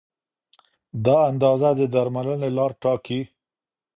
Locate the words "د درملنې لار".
1.79-2.71